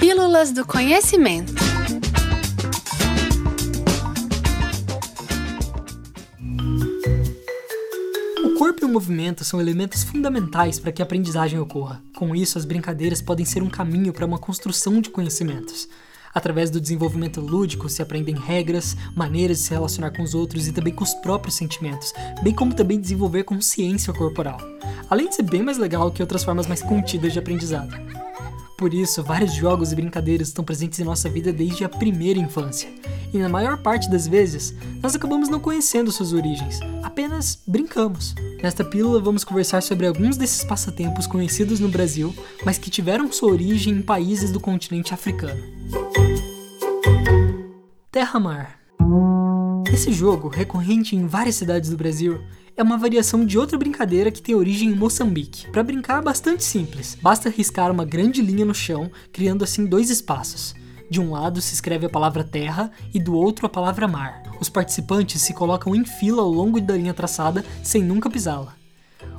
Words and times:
Pílulas 0.00 0.50
do 0.50 0.64
Conhecimento. 0.64 1.52
O 8.42 8.54
corpo 8.56 8.82
e 8.82 8.86
o 8.86 8.88
movimento 8.88 9.44
são 9.44 9.60
elementos 9.60 10.02
fundamentais 10.02 10.80
para 10.80 10.90
que 10.90 11.02
a 11.02 11.04
aprendizagem 11.04 11.60
ocorra. 11.60 12.02
Com 12.16 12.34
isso, 12.34 12.56
as 12.56 12.64
brincadeiras 12.64 13.20
podem 13.20 13.44
ser 13.44 13.62
um 13.62 13.68
caminho 13.68 14.10
para 14.10 14.24
uma 14.24 14.38
construção 14.38 15.02
de 15.02 15.10
conhecimentos. 15.10 15.86
Através 16.34 16.70
do 16.70 16.80
desenvolvimento 16.80 17.42
lúdico 17.42 17.86
se 17.90 18.00
aprendem 18.00 18.36
regras, 18.36 18.96
maneiras 19.14 19.58
de 19.58 19.64
se 19.64 19.70
relacionar 19.74 20.12
com 20.12 20.22
os 20.22 20.34
outros 20.34 20.66
e 20.66 20.72
também 20.72 20.94
com 20.94 21.04
os 21.04 21.12
próprios 21.12 21.56
sentimentos, 21.56 22.14
bem 22.42 22.54
como 22.54 22.72
também 22.72 22.98
desenvolver 22.98 23.44
consciência 23.44 24.14
corporal. 24.14 24.58
Além 25.10 25.28
de 25.28 25.34
ser 25.34 25.42
bem 25.42 25.62
mais 25.62 25.76
legal 25.76 26.10
que 26.10 26.22
outras 26.22 26.42
formas 26.42 26.66
mais 26.66 26.82
contidas 26.82 27.34
de 27.34 27.38
aprendizado. 27.38 28.29
Por 28.80 28.94
isso, 28.94 29.22
vários 29.22 29.52
jogos 29.52 29.92
e 29.92 29.94
brincadeiras 29.94 30.48
estão 30.48 30.64
presentes 30.64 30.98
em 30.98 31.04
nossa 31.04 31.28
vida 31.28 31.52
desde 31.52 31.84
a 31.84 31.88
primeira 31.88 32.38
infância. 32.38 32.88
E 33.30 33.36
na 33.36 33.46
maior 33.46 33.76
parte 33.76 34.10
das 34.10 34.26
vezes, 34.26 34.74
nós 35.02 35.14
acabamos 35.14 35.50
não 35.50 35.60
conhecendo 35.60 36.10
suas 36.10 36.32
origens, 36.32 36.80
apenas 37.02 37.58
brincamos. 37.66 38.34
Nesta 38.62 38.82
pílula, 38.82 39.20
vamos 39.20 39.44
conversar 39.44 39.82
sobre 39.82 40.06
alguns 40.06 40.38
desses 40.38 40.64
passatempos 40.64 41.26
conhecidos 41.26 41.78
no 41.78 41.90
Brasil, 41.90 42.34
mas 42.64 42.78
que 42.78 42.88
tiveram 42.88 43.30
sua 43.30 43.52
origem 43.52 43.92
em 43.96 44.00
países 44.00 44.50
do 44.50 44.58
continente 44.58 45.12
africano. 45.12 45.62
Terra-Mar 48.10 48.80
Esse 49.92 50.10
jogo, 50.10 50.48
recorrente 50.48 51.14
em 51.14 51.26
várias 51.26 51.56
cidades 51.56 51.90
do 51.90 51.98
Brasil, 51.98 52.40
é 52.80 52.82
uma 52.82 52.96
variação 52.96 53.44
de 53.44 53.58
outra 53.58 53.76
brincadeira 53.76 54.30
que 54.30 54.40
tem 54.40 54.54
origem 54.54 54.88
em 54.88 54.94
Moçambique. 54.94 55.70
Para 55.70 55.82
brincar, 55.82 56.20
é 56.20 56.24
bastante 56.24 56.64
simples. 56.64 57.14
Basta 57.20 57.50
riscar 57.50 57.90
uma 57.90 58.06
grande 58.06 58.40
linha 58.40 58.64
no 58.64 58.74
chão, 58.74 59.10
criando 59.30 59.62
assim 59.62 59.84
dois 59.84 60.08
espaços. 60.08 60.74
De 61.10 61.20
um 61.20 61.32
lado 61.32 61.60
se 61.60 61.74
escreve 61.74 62.06
a 62.06 62.08
palavra 62.08 62.42
terra 62.42 62.90
e 63.12 63.20
do 63.20 63.34
outro 63.34 63.66
a 63.66 63.68
palavra 63.68 64.08
mar. 64.08 64.44
Os 64.58 64.70
participantes 64.70 65.42
se 65.42 65.52
colocam 65.52 65.94
em 65.94 66.06
fila 66.06 66.40
ao 66.40 66.50
longo 66.50 66.80
da 66.80 66.96
linha 66.96 67.12
traçada 67.12 67.62
sem 67.82 68.02
nunca 68.02 68.30
pisá-la. 68.30 68.74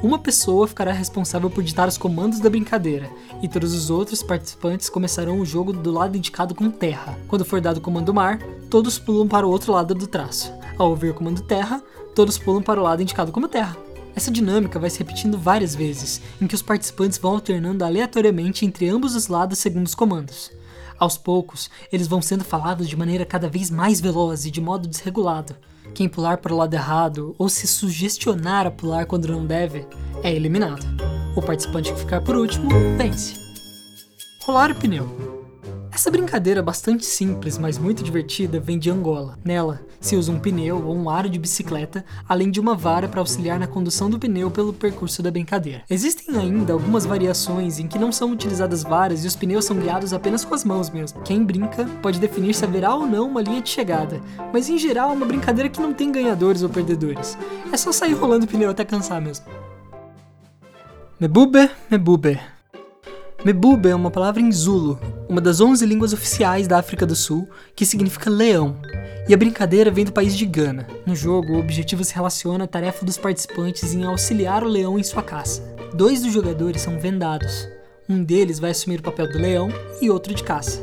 Uma 0.00 0.20
pessoa 0.20 0.68
ficará 0.68 0.92
responsável 0.92 1.50
por 1.50 1.64
ditar 1.64 1.88
os 1.88 1.98
comandos 1.98 2.38
da 2.38 2.48
brincadeira, 2.48 3.10
e 3.42 3.48
todos 3.48 3.74
os 3.74 3.90
outros 3.90 4.22
participantes 4.22 4.88
começarão 4.88 5.40
o 5.40 5.46
jogo 5.46 5.72
do 5.72 5.90
lado 5.90 6.16
indicado 6.16 6.54
com 6.54 6.70
terra. 6.70 7.18
Quando 7.26 7.44
for 7.44 7.60
dado 7.60 7.78
o 7.78 7.80
comando 7.80 8.14
mar, 8.14 8.38
todos 8.70 8.96
pulam 8.96 9.26
para 9.26 9.46
o 9.46 9.50
outro 9.50 9.72
lado 9.72 9.92
do 9.92 10.06
traço. 10.06 10.52
Ao 10.78 10.90
ouvir 10.90 11.10
o 11.10 11.14
comando 11.14 11.42
terra, 11.42 11.82
todos 12.14 12.38
pulam 12.38 12.62
para 12.62 12.80
o 12.80 12.82
lado 12.82 13.02
indicado 13.02 13.32
como 13.32 13.48
terra. 13.48 13.76
Essa 14.16 14.30
dinâmica 14.30 14.78
vai 14.78 14.88
se 14.88 14.98
repetindo 14.98 15.36
várias 15.36 15.74
vezes, 15.74 16.22
em 16.40 16.46
que 16.46 16.54
os 16.54 16.62
participantes 16.62 17.18
vão 17.18 17.32
alternando 17.32 17.84
aleatoriamente 17.84 18.64
entre 18.64 18.88
ambos 18.88 19.16
os 19.16 19.26
lados 19.26 19.58
segundo 19.58 19.86
os 19.86 19.94
comandos. 19.94 20.52
Aos 20.98 21.18
poucos, 21.18 21.68
eles 21.92 22.06
vão 22.06 22.22
sendo 22.22 22.44
falados 22.44 22.88
de 22.88 22.96
maneira 22.96 23.24
cada 23.24 23.48
vez 23.48 23.70
mais 23.70 24.00
veloz 24.00 24.44
e 24.44 24.50
de 24.50 24.60
modo 24.60 24.86
desregulado. 24.86 25.56
Quem 25.92 26.08
pular 26.08 26.38
para 26.38 26.54
o 26.54 26.56
lado 26.56 26.74
errado 26.74 27.34
ou 27.36 27.48
se 27.48 27.66
sugestionar 27.66 28.66
a 28.66 28.70
pular 28.70 29.06
quando 29.06 29.28
não 29.28 29.44
deve 29.44 29.86
é 30.22 30.32
eliminado. 30.32 30.84
O 31.36 31.42
participante 31.42 31.92
que 31.92 31.98
ficar 31.98 32.20
por 32.20 32.36
último 32.36 32.68
vence. 32.96 33.34
Rolar 34.44 34.70
o 34.70 34.74
pneu. 34.74 35.33
Essa 35.94 36.10
brincadeira 36.10 36.60
bastante 36.60 37.06
simples, 37.06 37.56
mas 37.56 37.78
muito 37.78 38.02
divertida, 38.02 38.58
vem 38.58 38.80
de 38.80 38.90
Angola. 38.90 39.38
Nela, 39.44 39.80
se 40.00 40.16
usa 40.16 40.32
um 40.32 40.40
pneu 40.40 40.84
ou 40.84 40.96
um 40.96 41.08
aro 41.08 41.30
de 41.30 41.38
bicicleta, 41.38 42.04
além 42.28 42.50
de 42.50 42.58
uma 42.58 42.74
vara 42.74 43.06
para 43.06 43.20
auxiliar 43.20 43.60
na 43.60 43.68
condução 43.68 44.10
do 44.10 44.18
pneu 44.18 44.50
pelo 44.50 44.72
percurso 44.72 45.22
da 45.22 45.30
brincadeira. 45.30 45.84
Existem 45.88 46.36
ainda 46.36 46.72
algumas 46.72 47.06
variações 47.06 47.78
em 47.78 47.86
que 47.86 47.96
não 47.96 48.10
são 48.10 48.32
utilizadas 48.32 48.82
varas 48.82 49.24
e 49.24 49.28
os 49.28 49.36
pneus 49.36 49.66
são 49.66 49.78
guiados 49.78 50.12
apenas 50.12 50.44
com 50.44 50.52
as 50.52 50.64
mãos 50.64 50.90
mesmo. 50.90 51.22
Quem 51.22 51.44
brinca 51.44 51.88
pode 52.02 52.18
definir 52.18 52.54
se 52.54 52.64
haverá 52.64 52.92
ou 52.92 53.06
não 53.06 53.28
uma 53.28 53.40
linha 53.40 53.62
de 53.62 53.70
chegada, 53.70 54.20
mas 54.52 54.68
em 54.68 54.76
geral 54.76 55.10
é 55.10 55.12
uma 55.12 55.26
brincadeira 55.26 55.70
que 55.70 55.80
não 55.80 55.94
tem 55.94 56.10
ganhadores 56.10 56.62
ou 56.62 56.68
perdedores. 56.68 57.38
É 57.72 57.76
só 57.76 57.92
sair 57.92 58.14
rolando 58.14 58.46
o 58.46 58.48
pneu 58.48 58.70
até 58.70 58.84
cansar 58.84 59.20
mesmo. 59.20 59.46
Mebube, 61.20 61.70
mebube. 61.88 62.40
Mebube 63.44 63.90
é 63.90 63.94
uma 63.94 64.10
palavra 64.10 64.40
em 64.40 64.50
Zulu, 64.50 64.98
uma 65.28 65.38
das 65.38 65.60
11 65.60 65.84
línguas 65.84 66.14
oficiais 66.14 66.66
da 66.66 66.78
África 66.78 67.04
do 67.04 67.14
Sul, 67.14 67.46
que 67.76 67.84
significa 67.84 68.30
leão. 68.30 68.78
E 69.28 69.34
a 69.34 69.36
brincadeira 69.36 69.90
vem 69.90 70.06
do 70.06 70.12
país 70.12 70.34
de 70.34 70.46
Gana. 70.46 70.86
No 71.04 71.14
jogo, 71.14 71.52
o 71.52 71.58
objetivo 71.58 72.02
se 72.02 72.14
relaciona 72.14 72.64
à 72.64 72.66
tarefa 72.66 73.04
dos 73.04 73.18
participantes 73.18 73.92
em 73.92 74.02
auxiliar 74.04 74.64
o 74.64 74.68
leão 74.68 74.98
em 74.98 75.02
sua 75.02 75.22
caça. 75.22 75.60
Dois 75.92 76.22
dos 76.22 76.32
jogadores 76.32 76.80
são 76.80 76.98
vendados. 76.98 77.68
Um 78.08 78.24
deles 78.24 78.58
vai 78.58 78.70
assumir 78.70 79.00
o 79.00 79.02
papel 79.02 79.30
do 79.30 79.38
leão 79.38 79.68
e 80.00 80.08
outro 80.08 80.32
de 80.34 80.42
caça. 80.42 80.80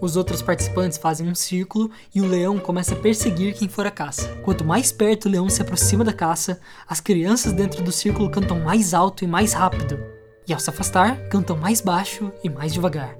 Os 0.00 0.14
outros 0.14 0.40
participantes 0.40 0.98
fazem 0.98 1.28
um 1.28 1.34
círculo 1.34 1.90
e 2.14 2.20
o 2.20 2.28
leão 2.28 2.60
começa 2.60 2.94
a 2.94 2.98
perseguir 2.98 3.54
quem 3.54 3.68
for 3.68 3.84
a 3.84 3.90
caça. 3.90 4.28
Quanto 4.44 4.64
mais 4.64 4.92
perto 4.92 5.26
o 5.26 5.28
leão 5.28 5.48
se 5.48 5.60
aproxima 5.60 6.04
da 6.04 6.12
caça, 6.12 6.60
as 6.86 7.00
crianças 7.00 7.52
dentro 7.52 7.82
do 7.82 7.90
círculo 7.90 8.30
cantam 8.30 8.60
mais 8.60 8.94
alto 8.94 9.24
e 9.24 9.26
mais 9.26 9.52
rápido 9.52 10.15
e 10.46 10.52
ao 10.52 10.60
se 10.60 10.70
afastar, 10.70 11.28
cantam 11.28 11.56
mais 11.56 11.80
baixo 11.80 12.32
e 12.42 12.48
mais 12.48 12.72
devagar. 12.72 13.16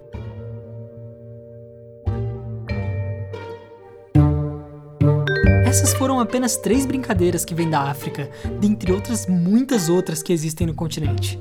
Essas 5.67 5.93
foram 5.93 6.21
apenas 6.21 6.57
três 6.57 6.87
brincadeiras 6.87 7.45
que 7.45 7.55
vêm 7.55 7.69
da 7.69 7.83
África, 7.83 8.31
dentre 8.61 8.93
outras 8.93 9.27
muitas 9.27 9.89
outras 9.89 10.23
que 10.23 10.33
existem 10.33 10.67
no 10.67 10.75
continente. 10.75 11.39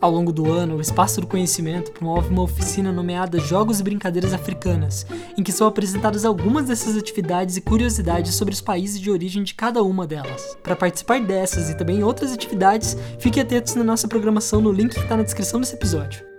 Ao 0.00 0.12
longo 0.12 0.32
do 0.32 0.52
ano, 0.52 0.76
o 0.76 0.80
Espaço 0.80 1.20
do 1.20 1.26
Conhecimento 1.26 1.90
promove 1.90 2.28
uma 2.28 2.42
oficina 2.42 2.92
nomeada 2.92 3.40
Jogos 3.40 3.80
e 3.80 3.82
Brincadeiras 3.82 4.32
Africanas, 4.32 5.04
em 5.36 5.42
que 5.42 5.50
são 5.50 5.66
apresentadas 5.66 6.24
algumas 6.24 6.66
dessas 6.66 6.96
atividades 6.96 7.56
e 7.56 7.60
curiosidades 7.60 8.36
sobre 8.36 8.54
os 8.54 8.60
países 8.60 9.00
de 9.00 9.10
origem 9.10 9.42
de 9.42 9.54
cada 9.54 9.82
uma 9.82 10.06
delas. 10.06 10.56
Para 10.62 10.76
participar 10.76 11.20
dessas 11.20 11.68
e 11.68 11.76
também 11.76 12.04
outras 12.04 12.32
atividades, 12.32 12.96
fique 13.18 13.40
atentos 13.40 13.74
na 13.74 13.82
nossa 13.82 14.06
programação 14.06 14.60
no 14.60 14.70
link 14.70 14.94
que 14.94 15.00
está 15.00 15.16
na 15.16 15.24
descrição 15.24 15.58
desse 15.58 15.74
episódio. 15.74 16.37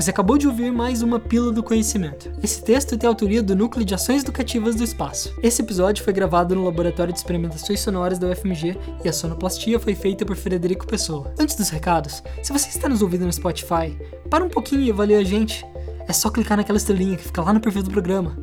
Você 0.00 0.08
acabou 0.08 0.38
de 0.38 0.48
ouvir 0.48 0.72
mais 0.72 1.02
uma 1.02 1.20
Pílula 1.20 1.52
do 1.52 1.62
Conhecimento. 1.62 2.32
Esse 2.42 2.64
texto 2.64 2.96
tem 2.96 3.06
autoria 3.06 3.42
do 3.42 3.54
Núcleo 3.54 3.84
de 3.84 3.94
Ações 3.94 4.22
Educativas 4.22 4.74
do 4.74 4.82
Espaço. 4.82 5.30
Esse 5.42 5.60
episódio 5.60 6.02
foi 6.02 6.10
gravado 6.14 6.54
no 6.54 6.64
Laboratório 6.64 7.12
de 7.12 7.18
Experimentações 7.18 7.80
Sonoras 7.80 8.18
da 8.18 8.28
UFMG 8.28 8.78
e 9.04 9.08
a 9.10 9.12
sonoplastia 9.12 9.78
foi 9.78 9.94
feita 9.94 10.24
por 10.24 10.36
Frederico 10.36 10.86
Pessoa. 10.86 11.34
Antes 11.38 11.54
dos 11.54 11.68
recados, 11.68 12.22
se 12.42 12.50
você 12.50 12.70
está 12.70 12.88
nos 12.88 13.02
ouvindo 13.02 13.26
no 13.26 13.32
Spotify, 13.32 13.94
para 14.30 14.42
um 14.42 14.48
pouquinho 14.48 14.80
e 14.80 14.90
avalie 14.90 15.16
a 15.16 15.22
gente. 15.22 15.66
É 16.08 16.14
só 16.14 16.30
clicar 16.30 16.56
naquela 16.56 16.78
estrelinha 16.78 17.18
que 17.18 17.24
fica 17.24 17.42
lá 17.42 17.52
no 17.52 17.60
perfil 17.60 17.82
do 17.82 17.90
programa. 17.90 18.34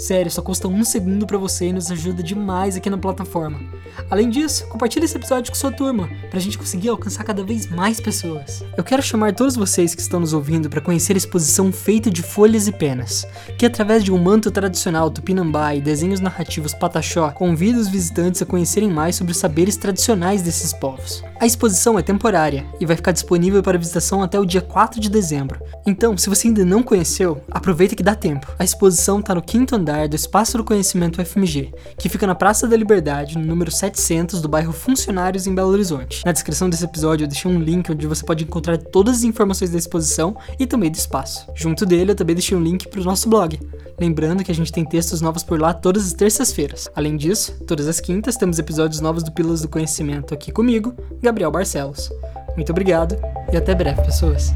Sério, 0.00 0.30
só 0.30 0.40
custa 0.40 0.66
um 0.66 0.82
segundo 0.82 1.26
para 1.26 1.36
você 1.36 1.66
e 1.66 1.72
nos 1.74 1.90
ajuda 1.90 2.22
demais 2.22 2.74
aqui 2.74 2.88
na 2.88 2.96
plataforma. 2.96 3.60
Além 4.08 4.30
disso, 4.30 4.66
compartilhe 4.68 5.04
esse 5.04 5.16
episódio 5.16 5.52
com 5.52 5.58
sua 5.58 5.70
turma, 5.70 6.08
pra 6.30 6.40
gente 6.40 6.56
conseguir 6.56 6.88
alcançar 6.88 7.22
cada 7.22 7.44
vez 7.44 7.66
mais 7.66 8.00
pessoas. 8.00 8.64
Eu 8.78 8.82
quero 8.82 9.02
chamar 9.02 9.34
todos 9.34 9.56
vocês 9.56 9.94
que 9.94 10.00
estão 10.00 10.18
nos 10.18 10.32
ouvindo 10.32 10.70
para 10.70 10.80
conhecer 10.80 11.12
a 11.12 11.18
exposição 11.18 11.70
feita 11.70 12.10
de 12.10 12.22
folhas 12.22 12.66
e 12.66 12.72
penas, 12.72 13.26
que 13.58 13.66
através 13.66 14.02
de 14.02 14.10
um 14.10 14.16
manto 14.16 14.50
tradicional 14.50 15.10
tupinambá 15.10 15.74
e 15.74 15.82
desenhos 15.82 16.18
narrativos 16.18 16.72
pataxó, 16.72 17.30
convida 17.32 17.78
os 17.78 17.88
visitantes 17.88 18.40
a 18.40 18.46
conhecerem 18.46 18.90
mais 18.90 19.16
sobre 19.16 19.32
os 19.32 19.38
saberes 19.38 19.76
tradicionais 19.76 20.40
desses 20.40 20.72
povos. 20.72 21.22
A 21.38 21.44
exposição 21.44 21.98
é 21.98 22.02
temporária 22.02 22.66
e 22.80 22.86
vai 22.86 22.96
ficar 22.96 23.12
disponível 23.12 23.62
para 23.62 23.76
visitação 23.76 24.22
até 24.22 24.40
o 24.40 24.46
dia 24.46 24.62
4 24.62 24.98
de 24.98 25.10
dezembro. 25.10 25.60
Então, 25.86 26.16
se 26.16 26.28
você 26.28 26.48
ainda 26.48 26.64
não 26.64 26.82
conheceu, 26.82 27.42
aproveita 27.50 27.94
que 27.94 28.02
dá 28.02 28.14
tempo. 28.14 28.50
A 28.58 28.64
exposição 28.64 29.20
está 29.20 29.34
no 29.34 29.42
quinto 29.42 29.76
andar 29.76 29.89
andar 29.90 30.08
do 30.08 30.14
Espaço 30.14 30.56
do 30.56 30.64
Conhecimento 30.64 31.24
FMG, 31.24 31.72
que 31.98 32.08
fica 32.08 32.26
na 32.26 32.34
Praça 32.34 32.66
da 32.66 32.76
Liberdade, 32.76 33.36
no 33.36 33.44
número 33.44 33.70
700 33.70 34.40
do 34.40 34.48
bairro 34.48 34.72
Funcionários 34.72 35.46
em 35.46 35.54
Belo 35.54 35.70
Horizonte. 35.70 36.22
Na 36.24 36.32
descrição 36.32 36.70
desse 36.70 36.84
episódio 36.84 37.24
eu 37.24 37.28
deixei 37.28 37.50
um 37.50 37.58
link 37.58 37.90
onde 37.90 38.06
você 38.06 38.24
pode 38.24 38.44
encontrar 38.44 38.78
todas 38.78 39.18
as 39.18 39.22
informações 39.24 39.70
da 39.70 39.78
exposição 39.78 40.36
e 40.58 40.66
também 40.66 40.90
do 40.90 40.96
espaço. 40.96 41.46
Junto 41.54 41.84
dele 41.84 42.12
eu 42.12 42.14
também 42.14 42.36
deixei 42.36 42.56
um 42.56 42.62
link 42.62 42.88
para 42.88 43.00
o 43.00 43.04
nosso 43.04 43.28
blog. 43.28 43.58
Lembrando 43.98 44.44
que 44.44 44.52
a 44.52 44.54
gente 44.54 44.72
tem 44.72 44.84
textos 44.84 45.20
novos 45.20 45.42
por 45.42 45.60
lá 45.60 45.74
todas 45.74 46.06
as 46.06 46.12
terças-feiras. 46.12 46.88
Além 46.94 47.16
disso, 47.16 47.52
todas 47.66 47.88
as 47.88 48.00
quintas 48.00 48.36
temos 48.36 48.58
episódios 48.58 49.00
novos 49.00 49.22
do 49.22 49.32
Pílulas 49.32 49.60
do 49.60 49.68
Conhecimento 49.68 50.32
aqui 50.32 50.52
comigo, 50.52 50.94
Gabriel 51.20 51.50
Barcelos. 51.50 52.10
Muito 52.56 52.70
obrigado 52.70 53.16
e 53.52 53.56
até 53.56 53.74
breve, 53.74 54.02
pessoas. 54.02 54.54